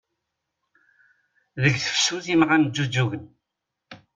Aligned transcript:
Deg 1.61 1.75
tefsut 1.77 2.25
imɣan 2.33 2.63
ǧǧuǧugen. 2.69 3.25